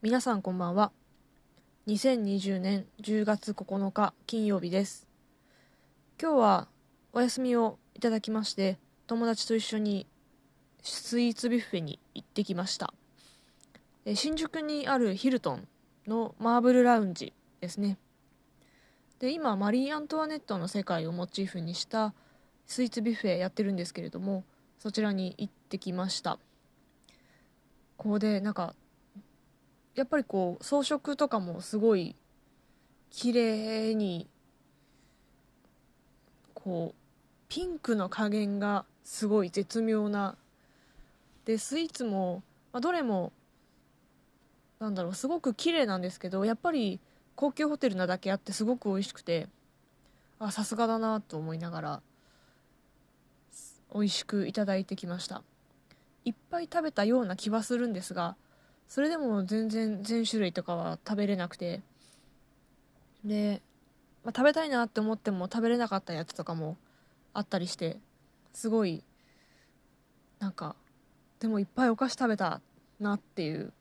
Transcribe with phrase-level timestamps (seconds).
[0.00, 0.92] 皆さんこんばんは。
[1.88, 5.08] 2020年10月9日金曜日です。
[6.22, 6.68] 今日は
[7.12, 10.06] お休みをいただきまして友達と一緒に
[10.84, 12.94] スイーツビュッフェに行ってきました。
[14.14, 15.66] 新宿にあるヒルトン
[16.06, 17.98] のマーブルラウンジですね。
[19.18, 22.14] で今マリー・アントワネットの世界をモチーフにした
[22.68, 24.44] スイーツビュッフェやってるんですけれども
[24.78, 26.38] そちらに行ってきました。
[27.96, 28.76] ここでなんか
[29.98, 32.14] やっぱりこう装飾とかもすごい
[33.10, 34.28] 綺麗に
[36.54, 36.98] こう
[37.48, 40.36] ピンクの加減がすごい絶妙な
[41.46, 43.32] でスイーツも、まあ、どれも
[44.78, 47.00] なんだろうすごく綺麗なんですけどやっぱり
[47.34, 49.48] 高級ホテルなだけあってすごく美味しくて
[50.38, 52.00] あさすがだなと思いながら
[53.92, 55.42] 美味しくいただいてきました。
[56.24, 58.36] いっぱい食べたような気はするんですが
[58.88, 61.82] それでも全然全種類とかは食べれなくて。
[63.24, 63.60] で、
[64.24, 66.76] まあ、食べたいなって思っても食べれなかったやつとかも
[67.34, 67.98] あったりして
[68.52, 69.02] すごい
[70.38, 70.76] なんか
[71.40, 72.60] でもいっぱいお菓子食べた
[73.00, 73.72] なっていう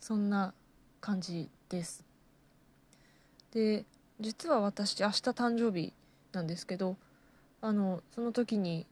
[0.00, 0.52] そんな
[1.00, 2.04] 感じです。
[3.52, 3.84] で
[4.20, 5.92] 実は私明日誕生日
[6.32, 6.96] なんですけど
[7.60, 8.86] あのその時に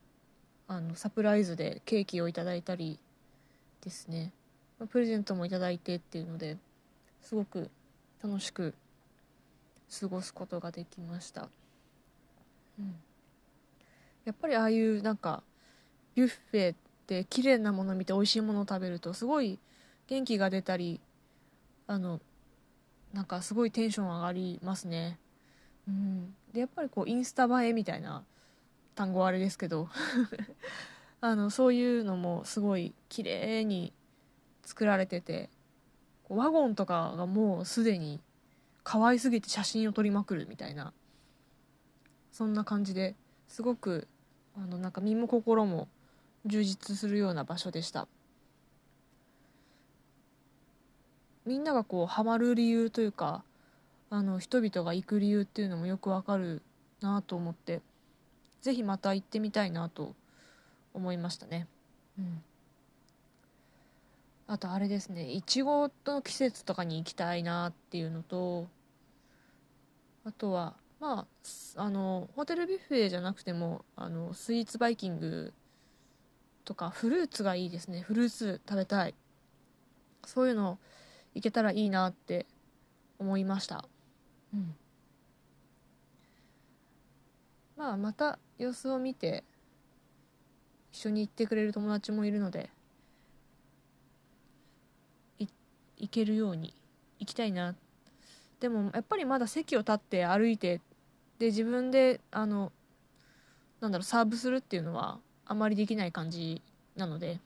[0.68, 2.98] あのサプライズでケーキをいただいたり
[3.82, 4.32] ですね。
[4.86, 6.56] プレゼントもいただいてっていうので
[7.22, 7.70] すごく
[8.22, 8.74] 楽しく
[10.00, 11.48] 過ごすことができました、
[12.78, 12.94] うん、
[14.24, 15.42] やっぱりああいうなんか
[16.14, 19.58] ビュッフェって綺麗なもの見て美味しいものを食べるとすごい
[20.08, 21.00] 元気が出たり
[21.86, 22.20] あの
[23.12, 25.18] なんかすごいテンション上がりますね、
[25.86, 28.22] うん、でやっぱりこうインスタ映えみたいな
[28.94, 29.88] 単語はあれですけど
[31.20, 33.92] あのそういうのもすごい綺麗に
[34.62, 35.50] 作られてて
[36.28, 38.20] ワゴンとかがもうすでに
[38.84, 40.92] 可愛すぎて写真を撮りまくるみたいな
[42.32, 43.14] そんな感じで
[43.48, 44.08] すごく
[44.56, 45.88] あのなんか身も心も
[46.46, 48.08] 充実するような場所でした。
[51.44, 53.42] みんながこうハマる理由というか
[54.10, 56.62] あの人々が行く理由っていうのもよくわかる
[57.00, 57.80] なと思って
[58.60, 60.14] 是非また行ってみたいなと
[60.94, 61.66] 思いましたね。
[62.18, 62.42] うん。
[64.52, 68.68] あとあれですねいちごの季節とかに行きたいなっていうのと
[70.26, 71.26] あとはま
[71.76, 75.54] ああのホテルビュッフェじゃなくてもあのスイーツバイキング
[76.66, 78.02] とかフルーツがいいですね。
[78.02, 79.14] フルーツ食べたい。
[80.26, 80.78] そういうの
[81.34, 82.44] 行けたらいいなって
[83.18, 83.86] 思いました。
[84.52, 84.74] うん。
[87.78, 89.44] まあまた様子を見て
[90.92, 92.68] 一緒に行ってくれる友達もいるので
[95.98, 96.74] 行けるように
[97.18, 97.74] 行きたいな。
[98.60, 100.80] でもやっぱりまだ席を立って歩いて
[101.38, 102.70] で自分であの
[103.80, 106.62] なんだろうサーブするっていうのはあまりできない感じ
[106.94, 107.40] なので、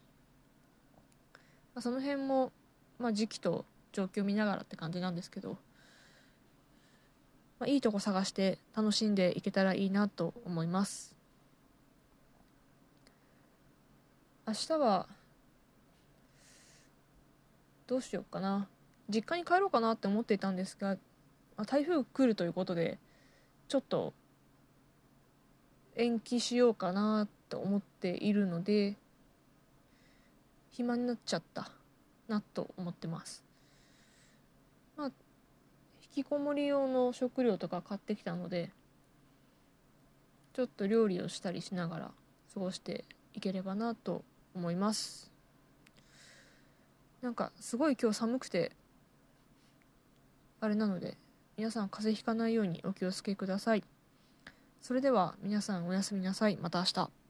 [1.75, 2.53] まあ、その辺も、
[2.99, 5.57] まあ、時期と状況見ながらって感じなんですけど、
[7.59, 11.15] まあ、いいとこ探して楽しんでいけたらいいなと思います。
[14.47, 15.09] 明日は
[17.87, 18.69] どうしようかな。
[19.09, 20.97] 実家に帰ろうかなって思っていたんですが、
[21.65, 22.99] 台風来るということで
[23.69, 24.13] ちょっと
[25.95, 28.97] 延期しようかなと思っているので
[30.73, 31.71] 暇になっちゃった
[32.29, 33.43] なと思ってます。
[34.97, 35.11] まあ
[36.03, 38.71] 引きこもり用の食料とか買ってきたので
[40.53, 42.11] ちょっと料理をしたりしながら
[42.53, 43.05] 過ごして
[43.35, 44.23] いければなと
[44.55, 45.36] 思います。
[47.27, 48.71] なんかすごい今日寒くて
[50.61, 51.17] あれなので
[51.57, 53.83] 皆さん風邪ひかないようにお気をつけください。
[54.81, 56.57] それでは皆さんおやすみなさい。
[56.57, 57.26] また明日。